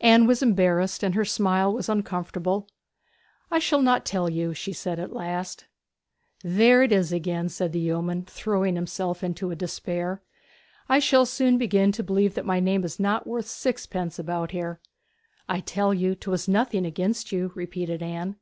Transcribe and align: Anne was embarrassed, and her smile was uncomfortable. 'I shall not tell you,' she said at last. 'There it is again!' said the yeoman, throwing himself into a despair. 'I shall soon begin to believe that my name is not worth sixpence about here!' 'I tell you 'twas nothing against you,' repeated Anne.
Anne 0.00 0.26
was 0.26 0.40
embarrassed, 0.42 1.02
and 1.02 1.14
her 1.14 1.22
smile 1.22 1.70
was 1.70 1.86
uncomfortable. 1.90 2.66
'I 3.50 3.58
shall 3.58 3.82
not 3.82 4.06
tell 4.06 4.26
you,' 4.26 4.54
she 4.54 4.72
said 4.72 4.98
at 4.98 5.12
last. 5.12 5.66
'There 6.42 6.82
it 6.82 6.92
is 6.92 7.12
again!' 7.12 7.50
said 7.50 7.72
the 7.72 7.78
yeoman, 7.78 8.24
throwing 8.24 8.74
himself 8.74 9.22
into 9.22 9.50
a 9.50 9.54
despair. 9.54 10.22
'I 10.88 10.98
shall 11.00 11.26
soon 11.26 11.58
begin 11.58 11.92
to 11.92 12.02
believe 12.02 12.32
that 12.36 12.46
my 12.46 12.58
name 12.58 12.84
is 12.84 12.98
not 12.98 13.26
worth 13.26 13.44
sixpence 13.48 14.18
about 14.18 14.52
here!' 14.52 14.80
'I 15.46 15.60
tell 15.60 15.92
you 15.92 16.14
'twas 16.14 16.48
nothing 16.48 16.86
against 16.86 17.30
you,' 17.30 17.52
repeated 17.54 18.02
Anne. 18.02 18.36